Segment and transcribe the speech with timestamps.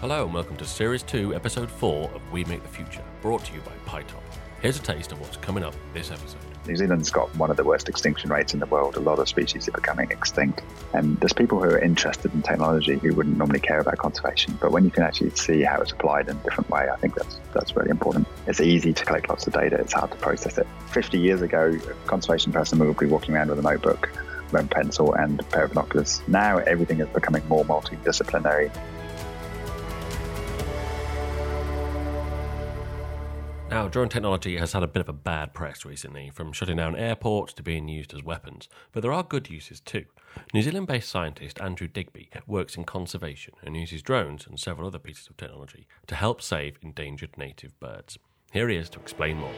[0.00, 3.52] Hello and welcome to Series 2, Episode 4 of We Make the Future, brought to
[3.52, 4.22] you by pi-top.
[4.62, 6.38] Here's a taste of what's coming up this episode.
[6.68, 8.94] New Zealand's got one of the worst extinction rates in the world.
[8.94, 10.62] A lot of species are becoming extinct.
[10.94, 14.56] And there's people who are interested in technology who wouldn't normally care about conservation.
[14.60, 17.16] But when you can actually see how it's applied in a different way, I think
[17.16, 18.28] that's that's really important.
[18.46, 20.68] It's easy to collect lots of data, it's hard to process it.
[20.92, 24.08] 50 years ago, a conservation person would be walking around with a notebook,
[24.52, 26.22] a pencil, and a pair of binoculars.
[26.28, 28.70] Now everything is becoming more multidisciplinary
[33.70, 36.96] Now, drone technology has had a bit of a bad press recently, from shutting down
[36.96, 40.06] airports to being used as weapons, but there are good uses too.
[40.54, 44.98] New Zealand based scientist Andrew Digby works in conservation and uses drones and several other
[44.98, 48.18] pieces of technology to help save endangered native birds.
[48.52, 49.52] Here he is to explain more.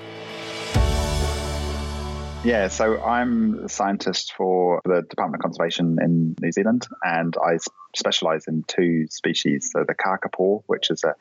[2.42, 7.58] Yeah, so I'm a scientist for the Department of Conservation in New Zealand, and I
[7.94, 9.70] specialise in two species.
[9.72, 11.14] So the kakapo, which is a,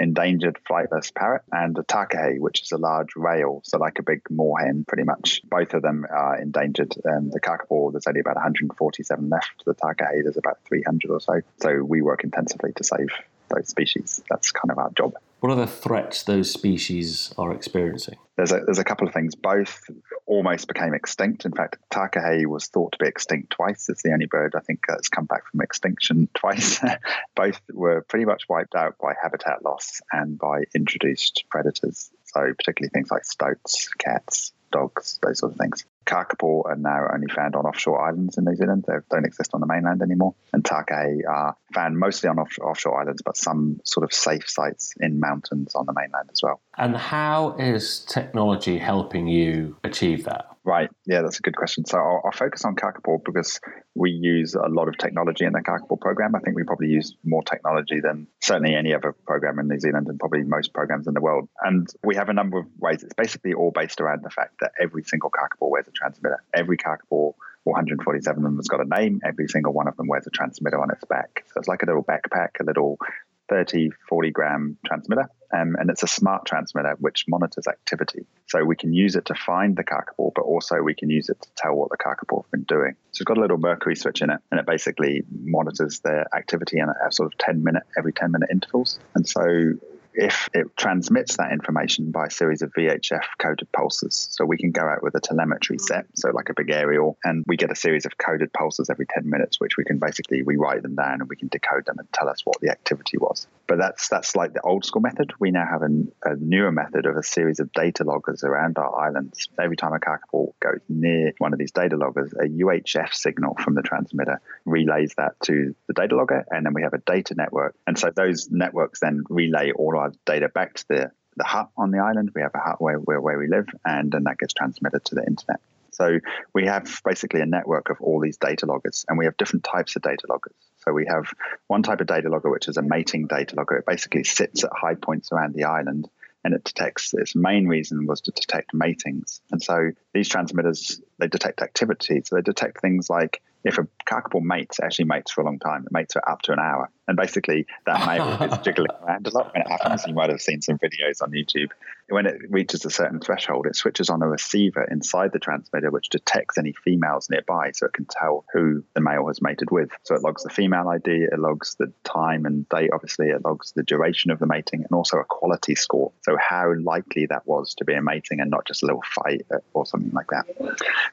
[0.00, 4.22] endangered flightless parrot, and a takahe, which is a large rail, so like a big
[4.30, 5.42] moorhen, pretty much.
[5.44, 6.94] Both of them are endangered.
[7.04, 9.64] Um, the kakapo, there's only about 147 left.
[9.64, 11.40] The takahe, there's about 300 or so.
[11.60, 13.08] So we work intensively to save
[13.48, 14.22] those species.
[14.28, 15.14] That's kind of our job.
[15.40, 18.16] What are the threats those species are experiencing?
[18.36, 19.34] There's a, there's a couple of things.
[19.34, 19.82] Both
[20.26, 21.44] almost became extinct.
[21.44, 23.88] In fact, takahe was thought to be extinct twice.
[23.88, 26.80] It's the only bird I think that's come back from extinction twice.
[27.34, 32.10] Both were pretty much wiped out by habitat loss and by introduced predators.
[32.24, 35.84] So particularly things like stoats, cats, dogs, those sort of things.
[36.06, 38.84] Kakapo are now only found on offshore islands in New Zealand.
[38.86, 40.34] They don't exist on the mainland anymore.
[40.52, 44.94] And takahe are found mostly on off- offshore islands, but some sort of safe sites
[45.00, 46.60] in mountains on the mainland as well.
[46.78, 50.55] And how is technology helping you achieve that?
[50.66, 50.90] Right.
[51.06, 51.86] Yeah, that's a good question.
[51.86, 53.60] So I'll, I'll, focus on Kakapo because
[53.94, 56.34] we use a lot of technology in the Kakapo program.
[56.34, 60.08] I think we probably use more technology than certainly any other program in New Zealand
[60.08, 61.48] and probably most programs in the world.
[61.62, 63.04] And we have a number of ways.
[63.04, 66.42] It's basically all based around the fact that every single Kakapo wears a transmitter.
[66.52, 69.20] Every Kakapo 147 of them has got a name.
[69.24, 71.44] Every single one of them wears a transmitter on its back.
[71.46, 72.98] So it's like a little backpack, a little
[73.48, 75.28] 30, 40 gram transmitter.
[75.54, 78.26] Um, and it's a smart transmitter which monitors activity.
[78.46, 81.40] So we can use it to find the kakapo, but also we can use it
[81.40, 82.96] to tell what the kakapo have been doing.
[83.12, 86.78] So it's got a little mercury switch in it, and it basically monitors their activity
[86.78, 88.98] in a sort of 10 minute, every 10 minute intervals.
[89.14, 89.74] And so
[90.16, 94.28] if it transmits that information by a series of VHF coded pulses.
[94.30, 97.44] So we can go out with a telemetry set, so like a big aerial, and
[97.46, 100.56] we get a series of coded pulses every 10 minutes, which we can basically we
[100.56, 103.46] write them down and we can decode them and tell us what the activity was.
[103.66, 105.32] But that's that's like the old school method.
[105.38, 109.06] We now have a, a newer method of a series of data loggers around our
[109.06, 109.48] islands.
[109.60, 113.74] Every time a kakapo goes near one of these data loggers, a UHF signal from
[113.74, 117.74] the transmitter relays that to the data logger, and then we have a data network.
[117.86, 121.68] And so those networks then relay all our our data back to the, the hut
[121.76, 122.30] on the island.
[122.34, 125.14] We have a hut where, where, where we live, and then that gets transmitted to
[125.14, 125.60] the internet.
[125.90, 126.18] So
[126.52, 129.96] we have basically a network of all these data loggers, and we have different types
[129.96, 130.54] of data loggers.
[130.78, 131.32] So we have
[131.68, 133.76] one type of data logger, which is a mating data logger.
[133.76, 136.08] It basically sits at high points around the island
[136.44, 139.40] and it detects its main reason was to detect matings.
[139.50, 142.22] And so these transmitters, they detect activity.
[142.24, 145.84] So they detect things like if a kakapo mates, actually mates for a long time,
[145.84, 146.88] it mates for up to an hour.
[147.08, 150.06] And basically, that male is jiggling around a lot when it happens.
[150.06, 151.70] You might have seen some videos on YouTube.
[152.08, 156.08] When it reaches a certain threshold, it switches on a receiver inside the transmitter, which
[156.08, 159.90] detects any females nearby so it can tell who the male has mated with.
[160.04, 163.72] So it logs the female ID, it logs the time and date, obviously, it logs
[163.72, 166.12] the duration of the mating, and also a quality score.
[166.22, 169.44] So how likely that was to be a mating and not just a little fight
[169.74, 170.46] or something like that.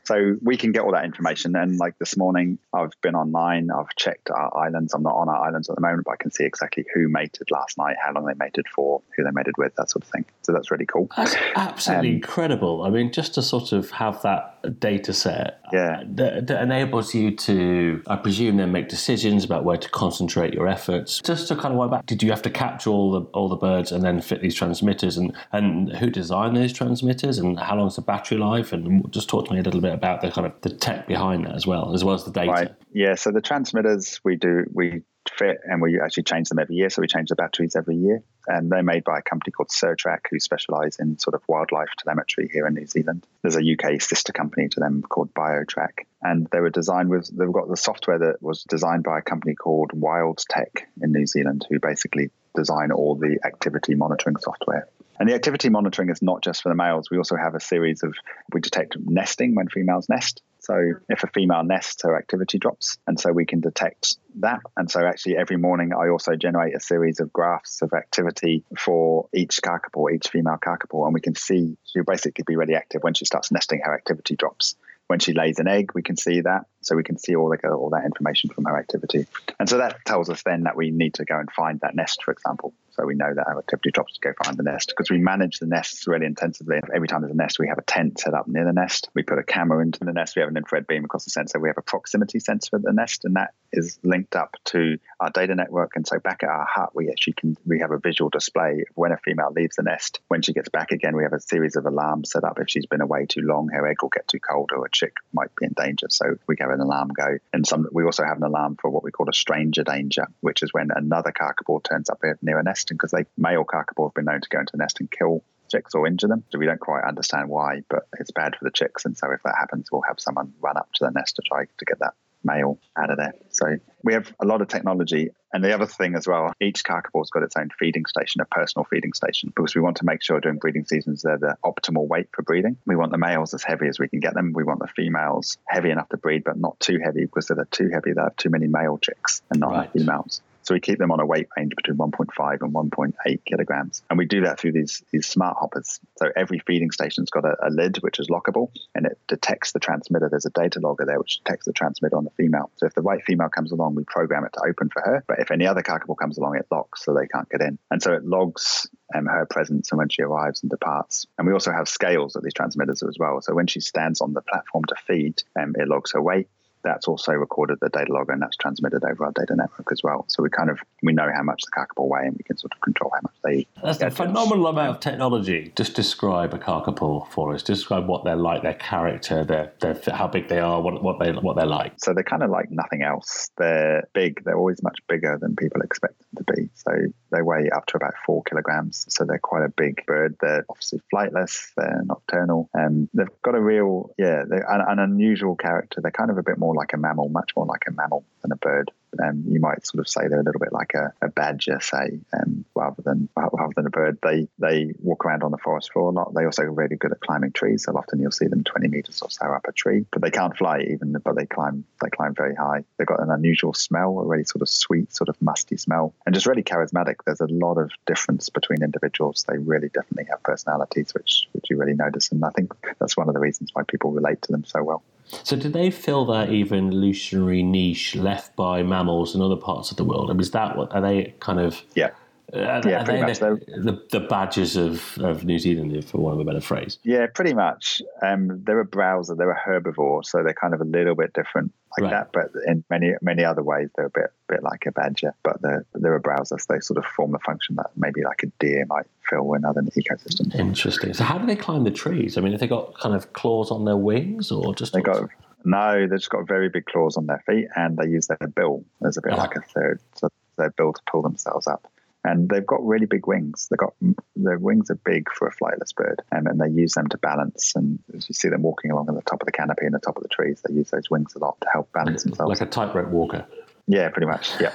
[0.03, 1.55] So we can get all that information.
[1.55, 4.93] And like this morning, I've been online, I've checked our islands.
[4.93, 7.49] I'm not on our islands at the moment, but I can see exactly who mated
[7.49, 10.25] last night, how long they mated for, who they mated with, that sort of thing.
[10.43, 11.09] So that's really cool.
[11.15, 12.83] That's absolutely um, incredible.
[12.83, 16.03] I mean, just to sort of have that data set yeah.
[16.05, 20.67] that, that, enables you to, I presume, then make decisions about where to concentrate your
[20.67, 21.21] efforts.
[21.21, 23.55] Just to kind of wind back, did you have to capture all the all the
[23.55, 27.87] birds and then fit these transmitters, and and who designed those transmitters, and how long
[27.87, 30.47] is the battery life, and just talk to me a little bit about the kind
[30.47, 32.51] of the tech behind that as well, as well as the data.
[32.51, 32.71] Right.
[32.93, 33.15] Yeah.
[33.15, 36.89] So the transmitters we do we fit and we actually change them every year.
[36.89, 38.23] So we change the batteries every year.
[38.47, 42.49] And they're made by a company called Sirtrack, who specialize in sort of wildlife telemetry
[42.51, 43.25] here in New Zealand.
[43.41, 46.05] There's a UK sister company to them called BioTrack.
[46.21, 49.55] And they were designed with, they've got the software that was designed by a company
[49.55, 54.87] called Wild Tech in New Zealand, who basically design all the activity monitoring software.
[55.19, 57.09] And the activity monitoring is not just for the males.
[57.09, 58.15] We also have a series of,
[58.51, 60.41] we detect nesting when females nest.
[60.63, 62.97] So if a female nests, her activity drops.
[63.05, 64.61] And so we can detect that.
[64.77, 69.27] And so actually every morning I also generate a series of graphs of activity for
[69.33, 73.13] each kakapo, each female kakapo, and we can see she'll basically be really active when
[73.13, 74.75] she starts nesting her activity drops
[75.07, 76.65] when she lays an egg, we can see that.
[76.81, 79.27] So we can see all the, all that information from her activity.
[79.59, 82.23] And so that tells us then that we need to go and find that nest,
[82.23, 82.73] for example.
[82.95, 85.59] So we know that our activity drops to go find the nest because we manage
[85.59, 86.79] the nests really intensively.
[86.93, 89.09] Every time there's a nest, we have a tent set up near the nest.
[89.15, 90.35] We put a camera into the nest.
[90.35, 91.59] We have an infrared beam across the sensor.
[91.59, 95.31] We have a proximity sensor at the nest, and that is linked up to our
[95.31, 95.95] data network.
[95.95, 98.95] And so back at our hut, we actually can we have a visual display of
[98.95, 100.19] when a female leaves the nest.
[100.27, 102.59] When she gets back again, we have a series of alarms set up.
[102.59, 105.15] If she's been away too long, her egg will get too cold, or a chick
[105.33, 106.07] might be in danger.
[106.09, 107.37] So we have an alarm go.
[107.51, 110.61] And some we also have an alarm for what we call a stranger danger, which
[110.61, 114.07] is when another kakapo turns up near a nest, and because they male male kakapo
[114.07, 116.43] have been known to go into the nest and kill chicks or injure them.
[116.51, 119.05] So we don't quite understand why, but it's bad for the chicks.
[119.05, 121.65] And so if that happens, we'll have someone run up to the nest to try
[121.65, 122.13] to get that
[122.45, 123.33] male out of there.
[123.51, 125.29] So we have a lot of technology.
[125.53, 128.83] And the other thing as well, each kakapo's got its own feeding station, a personal
[128.83, 132.27] feeding station, because we want to make sure during breeding seasons they're the optimal weight
[132.33, 132.75] for breeding.
[132.85, 134.51] We want the males as heavy as we can get them.
[134.53, 137.65] We want the females heavy enough to breed, but not too heavy because if they're
[137.65, 139.79] too heavy, they have too many male chicks and not right.
[139.79, 140.41] enough females.
[140.63, 144.03] So we keep them on a weight range between 1.5 and 1.8 kilograms.
[144.09, 145.99] And we do that through these, these smart hoppers.
[146.17, 149.79] So every feeding station's got a, a lid which is lockable and it detects the
[149.79, 150.29] transmitter.
[150.29, 152.71] There's a data logger there which detects the transmitter on the female.
[152.77, 155.23] So if the right female comes along, we program it to open for her.
[155.27, 157.77] But if any other kakapo comes along, it locks so they can't get in.
[157.91, 161.25] And so it logs um, her presence and when she arrives and departs.
[161.37, 163.41] And we also have scales at these transmitters as well.
[163.41, 166.47] So when she stands on the platform to feed, um, it logs her weight
[166.83, 170.25] that's also recorded the data log and that's transmitted over our data network as well.
[170.27, 172.73] So we kind of we know how much the kakapo weigh and we can sort
[172.73, 173.67] of control how much they eat.
[173.81, 175.71] That's a phenomenal amount of technology.
[175.75, 177.63] Just describe a kakapo for us.
[177.63, 181.31] Describe what they're like, their character, their, their how big they are, what, what they
[181.31, 181.93] what they're like.
[181.97, 183.49] So they're kind of like nothing else.
[183.57, 184.43] They're big.
[184.43, 186.69] They're always much bigger than people expect them to be.
[186.75, 186.91] So
[187.31, 189.05] they weigh up to about four kilograms.
[189.09, 190.35] So they're quite a big bird.
[190.41, 191.69] They're obviously flightless.
[191.77, 196.01] They're nocturnal, and they've got a real yeah, they're an, an unusual character.
[196.01, 198.51] They're kind of a bit more like a mammal, much more like a mammal than
[198.51, 198.91] a bird.
[199.21, 202.19] Um, you might sort of say they're a little bit like a, a badger, say,
[202.33, 204.17] um, rather than rather than a bird.
[204.23, 206.33] They they walk around on the forest floor a lot.
[206.33, 207.83] They also are really good at climbing trees.
[207.83, 210.57] So often you'll see them 20 meters or so up a tree, but they can't
[210.57, 211.15] fly even.
[211.23, 212.83] But they climb they climb very high.
[212.97, 216.33] They've got an unusual smell, a really sort of sweet, sort of musty smell, and
[216.33, 217.17] just really charismatic.
[217.25, 219.45] There's a lot of difference between individuals.
[219.47, 223.27] They really definitely have personalities, which which you really notice, and I think that's one
[223.27, 225.03] of the reasons why people relate to them so well.
[225.43, 229.97] So, do they fill that even evolutionary niche left by mammals in other parts of
[229.97, 230.29] the world?
[230.29, 231.81] I mean, is that what are they kind of?
[231.95, 232.11] Yeah.
[232.53, 233.39] Yeah, are pretty much.
[233.39, 236.99] The, the, the, badges of, of New Zealand, for want of a better phrase.
[237.03, 238.01] Yeah, pretty much.
[238.21, 241.73] Um, they're a browser, they're a herbivore, so they're kind of a little bit different
[241.91, 242.11] like right.
[242.11, 242.31] that.
[242.31, 245.33] But in many many other ways, they're a bit bit like a badger.
[245.43, 248.43] But they're they're a browser, so they sort of form the function that maybe like
[248.43, 250.53] a deer might fill in other ecosystems.
[250.53, 251.13] Interesting.
[251.13, 252.37] So how do they climb the trees?
[252.37, 255.27] I mean, have they got kind of claws on their wings, or just they got
[255.65, 258.83] no, they've just got very big claws on their feet, and they use their bill
[259.03, 259.37] as a bit oh.
[259.37, 261.89] like a third, so their bill to pull themselves up
[262.23, 263.67] and they've got really big wings.
[263.69, 263.93] They got
[264.35, 267.73] their wings are big for a flightless bird, um, and they use them to balance.
[267.75, 269.99] And as you see them walking along on the top of the canopy and the
[269.99, 272.67] top of the trees, they use those wings a lot to help balance themselves, like
[272.67, 273.45] a tightrope walker.
[273.87, 274.51] Yeah, pretty much.
[274.61, 274.71] Yeah.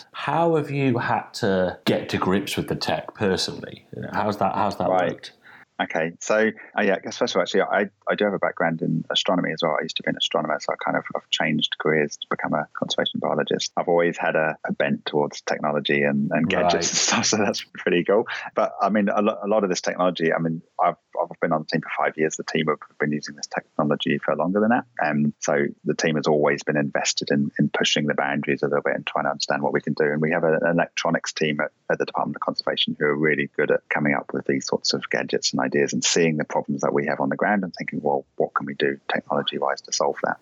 [0.12, 3.86] How have you had to get to grips with the tech personally?
[4.12, 4.54] How's that?
[4.54, 5.12] How's that right.
[5.12, 5.32] worked?
[5.80, 8.38] Okay, so uh, yeah, I guess first of all, actually, I, I do have a
[8.38, 9.76] background in astronomy as well.
[9.78, 12.52] I used to be an astronomer, so I kind of I've changed careers to become
[12.52, 13.72] a conservation biologist.
[13.76, 16.74] I've always had a, a bent towards technology and, and gadgets right.
[16.74, 16.84] and
[17.24, 18.26] stuff, so that's pretty cool.
[18.54, 21.52] But I mean, a, lo- a lot of this technology, I mean, I've, I've been
[21.52, 22.36] on the team for five years.
[22.36, 24.84] The team have been using this technology for longer than that.
[24.98, 28.82] And so the team has always been invested in, in pushing the boundaries a little
[28.82, 30.04] bit and trying to understand what we can do.
[30.04, 33.50] And we have an electronics team at, at the Department of Conservation who are really
[33.56, 36.82] good at coming up with these sorts of gadgets and ideas and seeing the problems
[36.82, 39.80] that we have on the ground and thinking, well, what can we do technology wise
[39.82, 40.38] to solve that?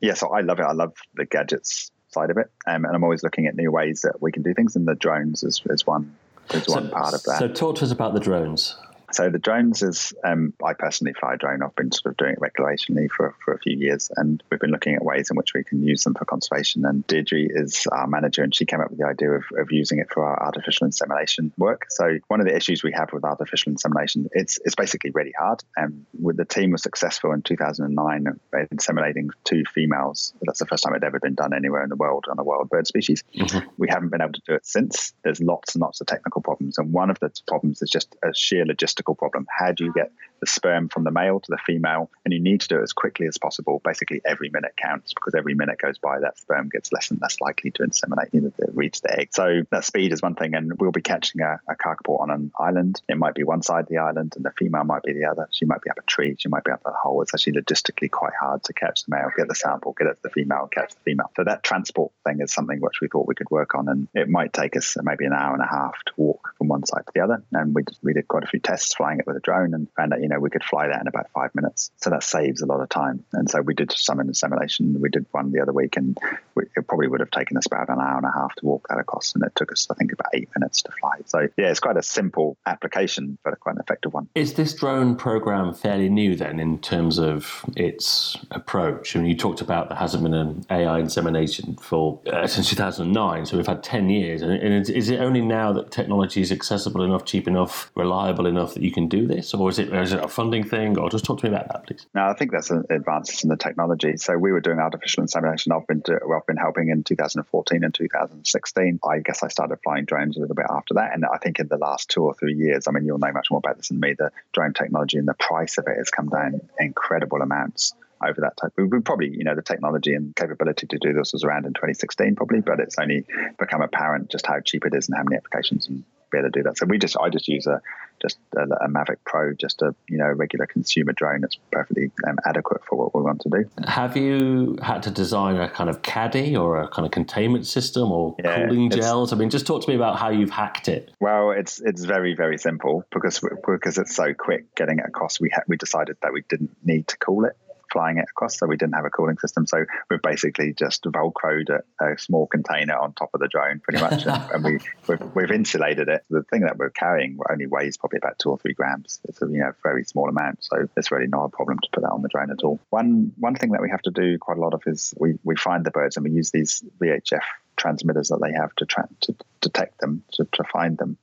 [0.00, 0.64] Yeah, so I love it.
[0.64, 2.50] I love the gadgets side of it.
[2.66, 4.76] Um, and I'm always looking at new ways that we can do things.
[4.76, 6.14] And the drones is, is one
[6.52, 7.38] is so, one part of that.
[7.38, 8.76] So talk to us about the drones.
[9.12, 11.62] So the drones is, um, I personally fly a drone.
[11.62, 14.70] I've been sort of doing it recreationally for, for a few years, and we've been
[14.70, 16.84] looking at ways in which we can use them for conservation.
[16.84, 19.98] And Deirdre is our manager, and she came up with the idea of, of using
[19.98, 21.86] it for our artificial insemination work.
[21.90, 25.62] So one of the issues we have with artificial insemination, it's it's basically really hard.
[25.76, 30.32] And with the team was successful in 2009 inseminating two females.
[30.42, 32.44] That's the first time it had ever been done anywhere in the world on a
[32.44, 33.22] wild bird species.
[33.36, 33.68] Mm-hmm.
[33.76, 35.12] We haven't been able to do it since.
[35.22, 38.32] There's lots and lots of technical problems, and one of the problems is just a
[38.34, 39.46] sheer logistical logistical problem.
[39.48, 42.10] How do you get the sperm from the male to the female?
[42.24, 43.80] And you need to do it as quickly as possible.
[43.84, 47.40] Basically, every minute counts because every minute goes by, that sperm gets less and less
[47.40, 49.28] likely to inseminate, you to reach the egg.
[49.32, 50.54] So that speed is one thing.
[50.54, 53.00] And we'll be catching a, a kakapo on an island.
[53.08, 55.48] It might be one side of the island and the female might be the other.
[55.52, 56.36] She might be up a tree.
[56.38, 57.22] She might be up a hole.
[57.22, 60.22] It's actually logistically quite hard to catch the male, get the sample, get it to
[60.24, 61.30] the female, catch the female.
[61.36, 63.88] So that transport thing is something which we thought we could work on.
[63.88, 66.84] And it might take us maybe an hour and a half to walk from one
[66.86, 67.42] side to the other.
[67.52, 70.12] And we, we did quite a few tests flying it with a drone and found
[70.12, 71.90] that, you know, we could fly that in about five minutes.
[71.96, 73.24] So that saves a lot of time.
[73.32, 75.00] And so we did some in the simulation.
[75.00, 76.16] We did one the other week and
[76.54, 78.86] we, it probably would have taken us about an hour and a half to walk
[78.88, 79.34] that across.
[79.34, 81.18] And it took us, I think, about eight minutes to fly.
[81.26, 84.28] So yeah, it's quite a simple application, but quite an effective one.
[84.34, 89.16] Is this drone program fairly new then in terms of its approach?
[89.16, 93.46] I mean, you talked about there hasn't been an AI insemination for uh, since 2009,
[93.46, 94.42] so we've had 10 years.
[94.42, 98.76] And, and is it only now that technology is accessible enough, cheap enough, reliable enough
[98.82, 100.98] that you can do this, or is it is it a funding thing?
[100.98, 102.06] Or just talk to me about that, please.
[102.14, 104.16] No, I think that's an advances in the technology.
[104.16, 105.72] So we were doing artificial insemination.
[105.72, 109.00] I've been do, well, I've been helping in 2014 and 2016.
[109.08, 111.68] I guess I started flying drones a little bit after that, and I think in
[111.68, 114.00] the last two or three years, I mean, you'll know much more about this than
[114.00, 114.14] me.
[114.14, 118.56] The drone technology and the price of it has come down incredible amounts over that
[118.56, 118.70] time.
[118.76, 121.72] We, we probably, you know, the technology and capability to do this was around in
[121.74, 123.24] 2016, probably, but it's only
[123.58, 126.58] become apparent just how cheap it is and how many applications and be able to
[126.58, 126.78] do that.
[126.78, 127.80] So we just, I just use a
[128.22, 132.38] just a, a Mavic Pro, just a you know regular consumer drone that's perfectly um,
[132.46, 133.68] adequate for what we want to do.
[133.86, 138.10] Have you had to design a kind of caddy or a kind of containment system
[138.10, 139.32] or yeah, cooling gels?
[139.32, 141.10] I mean, just talk to me about how you've hacked it.
[141.20, 145.40] Well, it's it's very very simple because because it's so quick getting it across.
[145.40, 147.56] We ha- we decided that we didn't need to cool it
[147.92, 149.66] flying it across, so we didn't have a cooling system.
[149.66, 154.00] So we've basically just velcroed a, a small container on top of the drone, pretty
[154.00, 156.24] much, and, and we we've, we've, insulated it.
[156.30, 159.20] The thing that we're carrying only weighs probably about two or three grams.
[159.28, 162.02] It's a you know very small amount, so it's really not a problem to put
[162.02, 162.80] that on the drone at all.
[162.90, 165.56] One one thing that we have to do quite a lot of is we we
[165.56, 167.42] find the birds and we use these VHF
[167.76, 171.16] transmitters that they have to, tra- to detect them to, to find them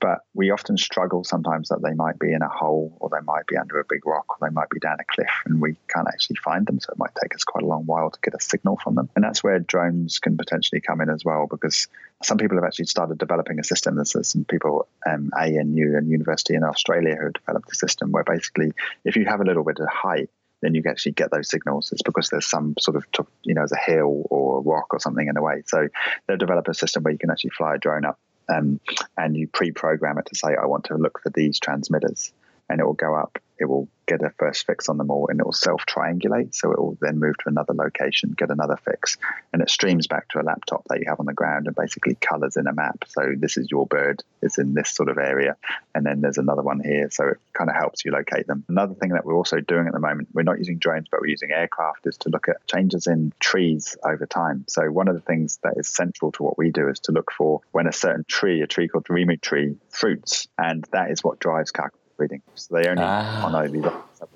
[0.00, 3.46] but we often struggle sometimes that they might be in a hole or they might
[3.46, 6.08] be under a big rock or they might be down a cliff and we can't
[6.08, 6.80] actually find them.
[6.80, 9.08] So it might take us quite a long while to get a signal from them.
[9.14, 11.86] And that's where drones can potentially come in as well because
[12.22, 13.94] some people have actually started developing a system.
[13.94, 18.24] There's some people, um, ANU and University in Australia, who have developed a system where
[18.24, 18.72] basically
[19.04, 20.30] if you have a little bit of height,
[20.62, 21.90] then you can actually get those signals.
[21.92, 23.04] It's because there's some sort of,
[23.42, 25.62] you know, there's a hill or a rock or something in the way.
[25.66, 25.88] So
[26.26, 28.18] they've developed a system where you can actually fly a drone up
[28.52, 28.80] um,
[29.16, 32.32] and you pre-program it to say, I want to look for these transmitters,
[32.72, 35.38] and it will go up it will get a first fix on them all and
[35.38, 36.52] it will self triangulate.
[36.52, 39.16] So it will then move to another location, get another fix,
[39.52, 42.16] and it streams back to a laptop that you have on the ground and basically
[42.16, 43.04] colors in a map.
[43.06, 45.56] So this is your bird, it's in this sort of area,
[45.94, 47.08] and then there's another one here.
[47.12, 48.64] So it kind of helps you locate them.
[48.68, 51.28] Another thing that we're also doing at the moment, we're not using drones, but we're
[51.28, 54.64] using aircraft, is to look at changes in trees over time.
[54.66, 57.30] So one of the things that is central to what we do is to look
[57.30, 61.38] for when a certain tree, a tree called Rimu tree, fruits, and that is what
[61.38, 62.42] drives car breeding.
[62.54, 63.46] So they only ah.
[63.46, 63.80] on only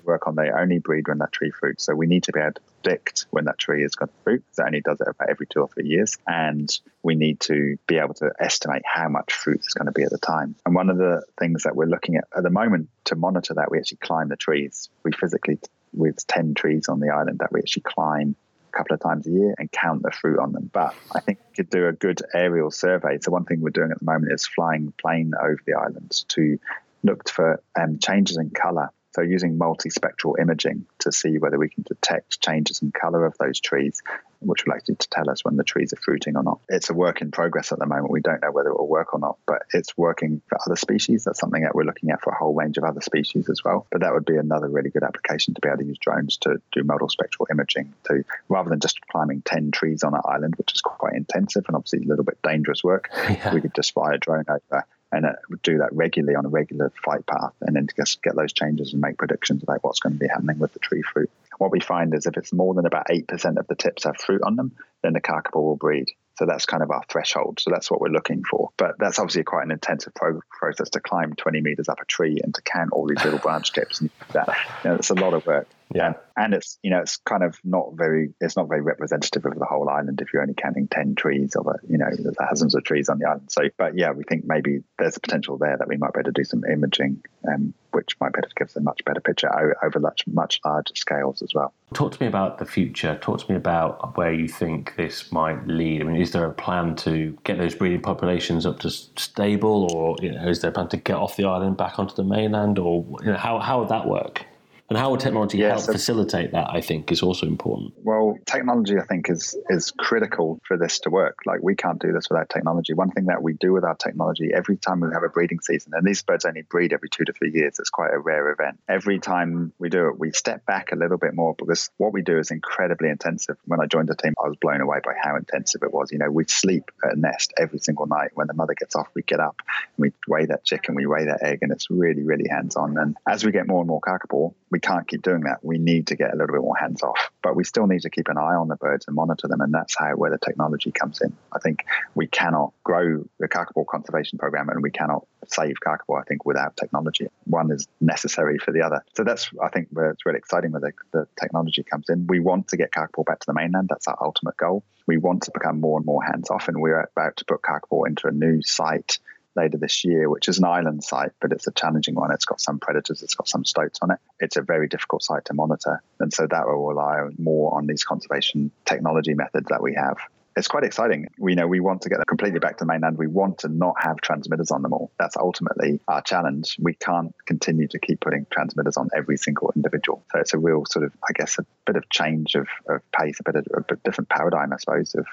[0.03, 1.85] work on they only breed when that tree fruits.
[1.85, 4.43] So we need to be able to predict when that tree is going to fruit.
[4.57, 6.69] It only does it about every two or three years, and
[7.03, 10.09] we need to be able to estimate how much fruit is going to be at
[10.09, 10.55] the time.
[10.65, 13.71] And one of the things that we're looking at at the moment to monitor that,
[13.71, 14.89] we actually climb the trees.
[15.03, 15.59] We physically
[15.93, 18.35] with 10 trees on the island that we actually climb
[18.73, 20.69] a couple of times a year and count the fruit on them.
[20.71, 23.17] But I think we could do a good aerial survey.
[23.21, 26.59] So one thing we're doing at the moment is flying plane over the islands to
[27.03, 28.91] looked for um, changes in color.
[29.15, 33.59] So, using multispectral imaging to see whether we can detect changes in color of those
[33.59, 34.03] trees,
[34.41, 36.59] which will actually tell us when the trees are fruiting or not.
[36.69, 38.11] It's a work in progress at the moment.
[38.11, 41.23] We don't know whether it will work or not, but it's working for other species.
[41.23, 43.87] That's something that we're looking at for a whole range of other species as well.
[43.91, 46.61] But that would be another really good application to be able to use drones to
[46.71, 50.81] do multispectral imaging to rather than just climbing 10 trees on an island, which is
[50.81, 53.09] quite intensive and obviously a little bit dangerous work.
[53.27, 53.53] Yeah.
[53.53, 55.33] We could just fly a drone over and uh,
[55.63, 59.01] do that regularly on a regular flight path and then just get those changes and
[59.01, 61.29] make predictions about what's going to be happening with the tree fruit.
[61.57, 64.41] What we find is if it's more than about 8% of the tips have fruit
[64.43, 64.73] on them,
[65.03, 66.07] then the kakapo will breed.
[66.37, 67.59] So that's kind of our threshold.
[67.59, 68.69] So that's what we're looking for.
[68.77, 72.39] But that's obviously quite an intensive pro- process to climb 20 meters up a tree
[72.43, 74.01] and to count all these little branch tips.
[74.01, 74.47] And that,
[74.83, 75.67] you know, it's a lot of work.
[75.93, 76.13] Yeah.
[76.35, 79.65] And it's, you know, it's kind of not very, it's not very representative of the
[79.65, 82.83] whole island if you're only counting 10 trees of a, you know, there's thousands of
[82.83, 83.49] trees on the island.
[83.51, 86.31] So, but yeah, we think maybe there's a potential there that we might be able
[86.31, 89.21] to do some imaging um, which might be able to give us a much better
[89.21, 89.49] picture
[89.83, 91.73] over much, much larger scales as well.
[91.93, 93.17] Talk to me about the future.
[93.21, 96.01] Talk to me about where you think this might lead.
[96.01, 100.17] I mean, is there a plan to get those breeding populations up to stable, or
[100.21, 102.77] you know, is there a plan to get off the island back onto the mainland,
[102.77, 104.45] or you know, how how would that work?
[104.89, 106.69] And how will technology yeah, help so, facilitate that?
[106.69, 107.93] I think is also important.
[108.03, 111.39] Well, technology, I think, is is critical for this to work.
[111.45, 112.93] Like we can't do this without technology.
[112.93, 115.91] One thing that we do with our technology every time we have a breeding season,
[115.93, 117.79] and these birds only breed every two to three years.
[117.79, 118.79] It's quite a rare event.
[118.87, 122.21] Every time we do it, we step back a little bit more because what we
[122.21, 123.57] do is incredibly intensive.
[123.65, 126.13] When I joined the team, I was blown away by how intensive it was.
[126.13, 128.31] You know, we sleep at a nest every single night.
[128.35, 129.61] When the mother gets off, we get up
[129.97, 132.97] and we weigh that chicken, we weigh that egg, and it's really, really hands on.
[132.97, 135.63] And as we get more and more kakapo, we can't keep doing that.
[135.63, 138.09] We need to get a little bit more hands off, but we still need to
[138.09, 139.61] keep an eye on the birds and monitor them.
[139.61, 141.35] And that's how where the technology comes in.
[141.53, 146.23] I think we cannot grow the kakapo conservation program and we cannot save kakapo, I
[146.23, 147.27] think, without technology.
[147.45, 149.03] One is necessary for the other.
[149.15, 152.27] So that's, I think, where it's really exciting where the, the technology comes in.
[152.27, 153.87] We want to get kakapo back to the mainland.
[153.89, 154.83] That's our ultimate goal.
[155.05, 158.07] We want to become more and more hands off, and we're about to put kakapo
[158.07, 159.19] into a new site
[159.57, 162.31] later this year, which is an island site, but it's a challenging one.
[162.31, 164.19] It's got some predators, it's got some stoats on it.
[164.39, 166.01] It's a very difficult site to monitor.
[166.19, 170.17] And so that will rely more on these conservation technology methods that we have.
[170.57, 171.27] It's quite exciting.
[171.37, 173.19] We know we want to get them completely back to mainland.
[173.19, 175.11] We want to not have transmitters on them all.
[175.19, 176.77] That's ultimately our challenge.
[176.81, 180.25] We can't continue to keep putting transmitters on every single individual.
[180.31, 183.39] So it's a real sort of, I guess, a bit of change of, of pace,
[183.39, 185.27] a bit of a bit different paradigm, I suppose, of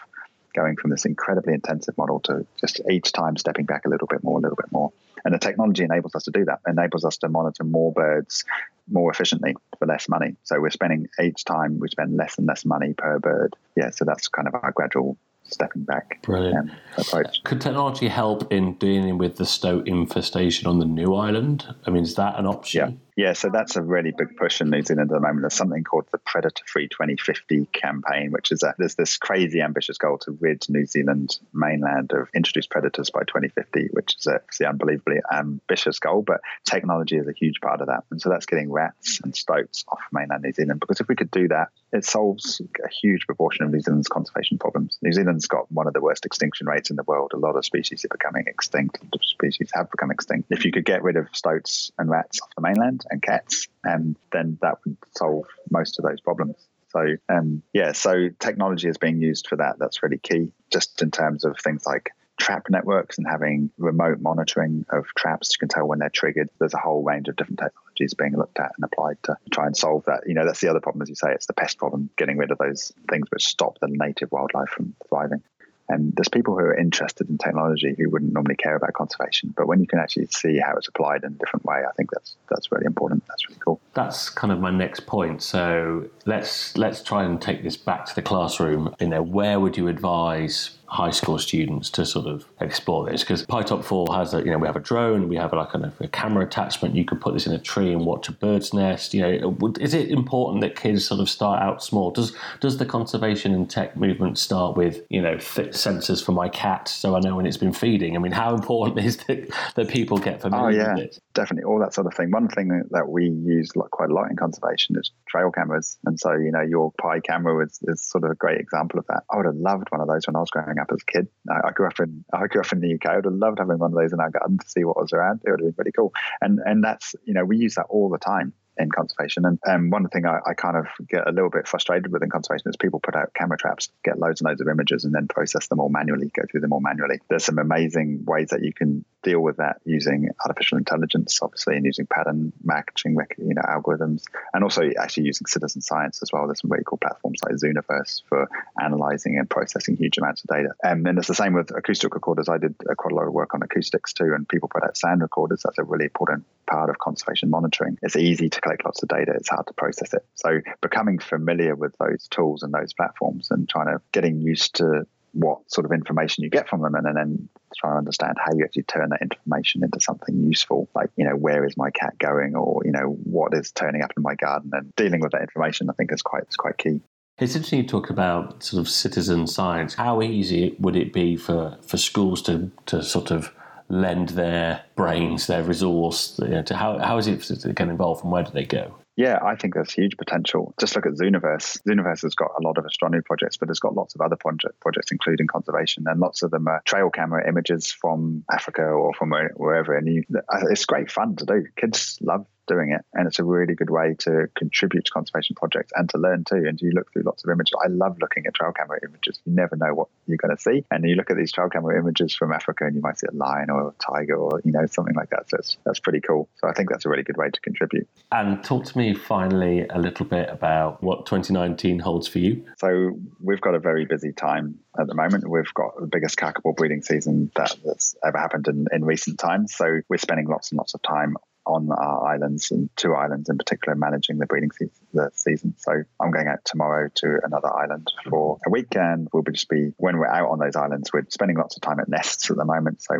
[0.54, 4.22] going from this incredibly intensive model to just each time stepping back a little bit
[4.22, 4.92] more, a little bit more.
[5.24, 8.44] And the technology enables us to do that, enables us to monitor more birds
[8.90, 10.36] more efficiently for less money.
[10.44, 13.54] So we're spending each time we spend less and less money per bird.
[13.76, 16.70] Yeah, so that's kind of our gradual stepping back Brilliant.
[16.70, 17.42] Um, approach.
[17.44, 21.74] Could technology help in dealing with the stoat infestation on the new island?
[21.86, 22.90] I mean, is that an option?
[22.90, 22.96] Yeah.
[23.16, 25.42] Yeah, so that's a really big push in New Zealand at the moment.
[25.42, 29.98] There's something called the Predator Free 2050 campaign, which is a, there's this crazy ambitious
[29.98, 35.20] goal to rid New Zealand mainland of introduced predators by 2050, which is an unbelievably
[35.32, 36.22] ambitious goal.
[36.22, 39.84] But technology is a huge part of that, and so that's getting rats and stoats
[39.86, 40.80] off mainland New Zealand.
[40.80, 44.58] Because if we could do that, it solves a huge proportion of New Zealand's conservation
[44.58, 44.98] problems.
[45.02, 47.30] New Zealand's got one of the worst extinction rates in the world.
[47.32, 48.98] A lot of species are becoming extinct.
[49.22, 50.50] Species have become extinct.
[50.50, 54.16] If you could get rid of stoats and rats off the mainland and cats, and
[54.32, 56.56] then that would solve most of those problems.
[56.88, 59.78] So, um, yeah, so technology is being used for that.
[59.78, 64.84] That's really key, just in terms of things like trap networks and having remote monitoring
[64.90, 65.50] of traps.
[65.52, 66.50] You can tell when they're triggered.
[66.58, 69.76] There's a whole range of different technologies being looked at and applied to try and
[69.76, 70.22] solve that.
[70.26, 72.50] You know, that's the other problem, as you say, it's the pest problem, getting rid
[72.50, 75.42] of those things which stop the native wildlife from thriving.
[75.88, 79.66] And there's people who are interested in technology who wouldn't normally care about conservation, but
[79.66, 82.36] when you can actually see how it's applied in a different way, I think that's
[82.48, 83.24] that's really important.
[83.28, 83.80] That's really cool.
[83.92, 85.42] That's kind of my next point.
[85.42, 88.94] So let's let's try and take this back to the classroom.
[88.98, 93.44] You know, where would you advise high school students to sort of explore this because
[93.46, 95.92] pi-top 4 has a, you know, we have a drone, we have a, like of
[96.00, 96.94] a camera attachment.
[96.94, 99.12] You could put this in a tree and watch a bird's nest.
[99.12, 102.12] You know, is it important that kids sort of start out small?
[102.12, 106.86] Does does the conservation and tech movement start with, you know, sensors for my cat
[106.86, 108.14] so I know when it's been feeding?
[108.14, 111.18] I mean, how important is it that people get familiar oh, yeah, with it?
[111.34, 112.30] Definitely, all that sort of thing.
[112.30, 115.98] One thing that we use quite a lot in conservation is trail cameras.
[116.04, 119.06] And so, you know, your Pi camera is, is sort of a great example of
[119.08, 119.24] that.
[119.28, 121.12] I would have loved one of those when I was growing up up as a
[121.12, 121.28] kid.
[121.50, 123.06] I, I, grew up in I grew up in the UK.
[123.06, 125.12] I would have loved having one of those in our garden to see what was
[125.12, 125.40] around.
[125.44, 126.12] It would have been pretty cool.
[126.40, 129.44] And and that's you know we use that all the time in conservation.
[129.44, 132.30] And um, one thing I, I, kind of get a little bit frustrated with in
[132.30, 135.28] conservation is people put out camera traps, get loads and loads of images, and then
[135.28, 137.20] process them all manually, go through them all manually.
[137.28, 141.84] There's some amazing ways that you can deal with that using artificial intelligence, obviously, and
[141.84, 146.46] using pattern matching, you know, algorithms, and also actually using citizen science as well.
[146.46, 148.48] There's some really cool platforms like Zooniverse for
[148.80, 150.74] analyzing and processing huge amounts of data.
[150.84, 152.48] Um, and it's the same with acoustic recorders.
[152.48, 154.96] I did uh, quite a lot of work on acoustics too, and people put out
[154.96, 155.62] sound recorders.
[155.64, 157.98] That's a really important part of conservation monitoring.
[158.02, 160.24] It's easy to collect lots of data, it's hard to process it.
[160.34, 165.06] So becoming familiar with those tools and those platforms and trying to getting used to
[165.32, 168.52] what sort of information you get from them and, and then try to understand how
[168.54, 172.18] you actually turn that information into something useful like you know where is my cat
[172.18, 175.42] going or you know what is turning up in my garden and dealing with that
[175.42, 177.00] information i think is quite is quite key
[177.38, 179.94] it's interesting you talk about sort of citizen science.
[179.94, 183.52] How easy would it be for, for schools to, to sort of
[183.88, 186.38] lend their brains, their resource?
[186.40, 188.94] You know, to how, how is it to get involved and where do they go?
[189.16, 190.74] Yeah, I think there's huge potential.
[190.80, 191.80] Just look at Zooniverse.
[191.86, 194.80] Zooniverse has got a lot of astronomy projects, but it's got lots of other project,
[194.80, 199.32] projects, including conservation, and lots of them are trail camera images from Africa or from
[199.54, 199.96] wherever.
[199.96, 201.64] And you, uh, it's great fun to do.
[201.76, 203.04] Kids love doing it.
[203.12, 206.64] And it's a really good way to contribute to conservation projects and to learn too.
[206.66, 207.74] And you look through lots of images.
[207.82, 209.40] I love looking at trail camera images.
[209.44, 210.84] You never know what you're going to see.
[210.90, 213.34] And you look at these trail camera images from Africa and you might see a
[213.34, 215.50] lion or a tiger or, you know, something like that.
[215.50, 216.48] So that's pretty cool.
[216.56, 218.08] So I think that's a really good way to contribute.
[218.32, 222.64] And talk to me finally a little bit about what 2019 holds for you.
[222.78, 225.48] So we've got a very busy time at the moment.
[225.48, 229.74] We've got the biggest kakapo breeding season that, that's ever happened in, in recent times.
[229.74, 233.58] So we're spending lots and lots of time on our islands and two islands in
[233.58, 235.74] particular managing the breeding season, the season.
[235.78, 239.28] So I'm going out tomorrow to another island for a weekend.
[239.32, 242.08] We'll just be when we're out on those islands, we're spending lots of time at
[242.08, 243.02] nests at the moment.
[243.02, 243.14] So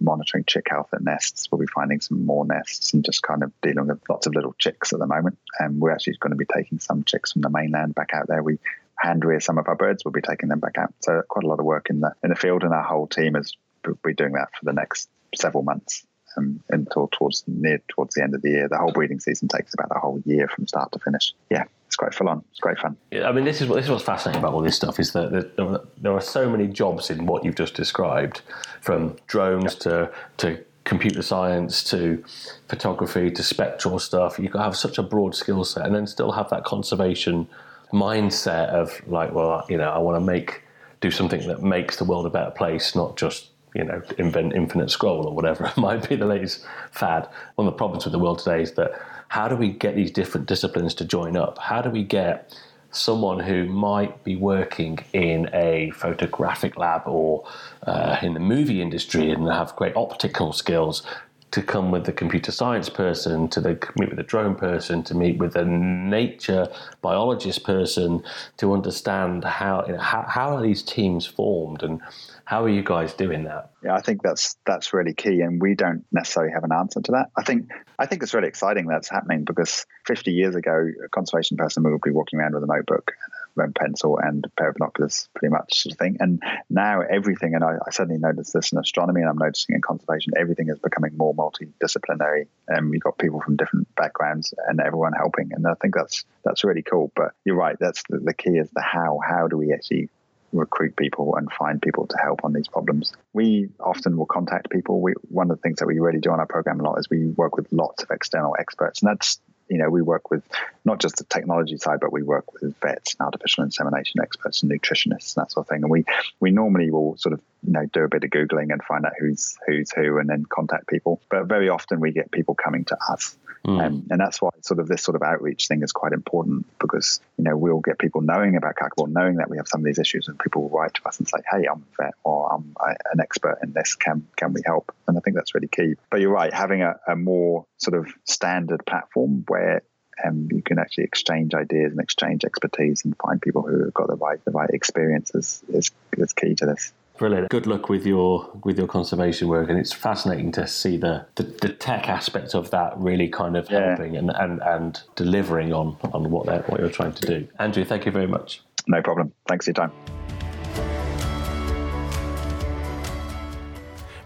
[0.00, 1.48] monitoring chick health at nests.
[1.50, 4.54] We'll be finding some more nests and just kind of dealing with lots of little
[4.58, 5.38] chicks at the moment.
[5.58, 8.42] And we're actually going to be taking some chicks from the mainland back out there.
[8.42, 8.58] We
[8.96, 10.04] hand rear some of our birds.
[10.04, 10.92] We'll be taking them back out.
[11.00, 13.36] So quite a lot of work in the in the field, and our whole team
[13.36, 13.56] is
[14.04, 16.04] be doing that for the next several months
[16.36, 18.68] um, until towards near towards the end of the year.
[18.68, 21.32] The whole breeding season takes about a whole year from start to finish.
[21.50, 22.44] Yeah, it's quite full on.
[22.50, 22.96] It's great fun.
[23.10, 25.12] Yeah, I mean, this is what this is what's fascinating about all this stuff is
[25.12, 25.56] that
[26.00, 28.42] there, are so many jobs in what you've just described,
[28.80, 32.24] from drones to to computer science to
[32.68, 34.36] photography to spectral stuff.
[34.36, 37.48] To have such a broad skill set, and then still have that conservation
[37.92, 40.62] mindset of like, well, you know, I want to make
[41.00, 44.90] do something that makes the world a better place, not just you know, invent infinite
[44.90, 47.28] scroll or whatever it might be the latest fad.
[47.54, 48.92] One of the problems with the world today is that
[49.28, 51.58] how do we get these different disciplines to join up?
[51.58, 52.52] How do we get
[52.92, 57.46] someone who might be working in a photographic lab or
[57.86, 61.04] uh, in the movie industry and have great optical skills
[61.50, 65.14] to come with the computer science person, to the, meet with the drone person, to
[65.14, 66.68] meet with a nature
[67.02, 68.22] biologist person,
[68.56, 72.00] to understand how, you know, how, how are these teams formed and
[72.44, 73.70] how are you guys doing that?
[73.84, 77.12] Yeah, I think that's that's really key, and we don't necessarily have an answer to
[77.12, 77.30] that.
[77.36, 81.56] I think I think it's really exciting that's happening because 50 years ago, a conservation
[81.56, 83.12] person would be walking around with a notebook
[83.56, 86.16] and pencil and a pair of binoculars, pretty much sort of thing.
[86.20, 89.82] And now everything, and I, I certainly noticed this in astronomy, and I'm noticing in
[89.82, 92.46] conservation, everything is becoming more multidisciplinary.
[92.68, 96.64] And you've got people from different backgrounds and everyone helping, and I think that's that's
[96.64, 97.12] really cool.
[97.14, 99.18] But you're right, that's the, the key is the how.
[99.26, 100.08] How do we actually
[100.52, 103.12] recruit people and find people to help on these problems.
[103.32, 105.00] We often will contact people.
[105.00, 107.08] We, one of the things that we really do on our program a lot is
[107.08, 110.42] we work with lots of external experts, and that's you know we work with
[110.84, 114.70] not just the technology side, but we work with vets and artificial insemination experts and
[114.70, 115.82] nutritionists and that sort of thing.
[115.82, 116.04] And we
[116.40, 119.12] we normally will sort of you know do a bit of googling and find out
[119.18, 121.20] who's who's who, and then contact people.
[121.30, 123.86] But very often we get people coming to us Mm.
[123.86, 127.20] Um, and that's why sort of this sort of outreach thing is quite important because,
[127.36, 129.98] you know, we'll get people knowing about Kakapo, knowing that we have some of these
[129.98, 132.74] issues and people will write to us and say, hey, I'm a vet or I'm
[133.12, 133.94] an expert in this.
[133.94, 134.94] Can, can we help?
[135.06, 135.94] And I think that's really key.
[136.10, 139.82] But you're right, having a, a more sort of standard platform where
[140.24, 144.08] um, you can actually exchange ideas and exchange expertise and find people who have got
[144.08, 146.92] the right the right experiences is, is key to this.
[147.20, 147.50] Brilliant.
[147.50, 151.42] Good luck with your with your conservation work, and it's fascinating to see the the,
[151.42, 153.88] the tech aspect of that really kind of yeah.
[153.88, 157.46] helping and, and, and delivering on on what they what you're trying to do.
[157.58, 158.62] Andrew, thank you very much.
[158.86, 159.34] No problem.
[159.46, 159.92] Thanks for your time.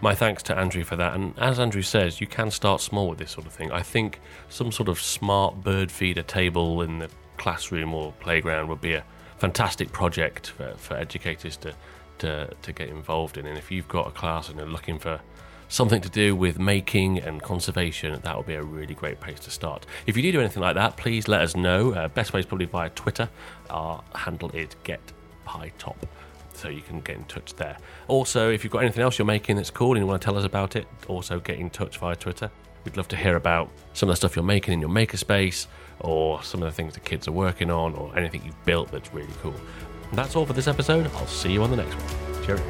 [0.01, 1.15] My thanks to Andrew for that.
[1.15, 3.73] And as Andrew says, you can start small with this sort of thing.
[3.73, 8.81] I think some sort of smart bird feeder table in the classroom or playground would
[8.81, 9.03] be a
[9.39, 11.75] fantastic project for, for educators to
[12.19, 13.47] to, to get involved in.
[13.47, 15.21] And if you've got a class and you're looking for
[15.69, 19.51] something to do with making and conservation, that would be a really great place to
[19.51, 19.87] start.
[20.07, 21.93] If you do do anything like that, please let us know.
[21.93, 23.29] Uh, best way is probably via Twitter.
[23.71, 25.97] Our handle is GetPiTop.
[26.53, 27.77] So you can get in touch there.
[28.07, 30.39] Also, if you've got anything else you're making that's cool and you want to tell
[30.39, 32.51] us about it, also get in touch via Twitter.
[32.85, 35.67] We'd love to hear about some of the stuff you're making in your makerspace,
[36.01, 39.13] or some of the things the kids are working on, or anything you've built that's
[39.13, 39.55] really cool.
[40.15, 41.11] And that's all for this episode.
[41.17, 42.45] I'll see you on the next one.
[42.45, 42.63] Cheerio.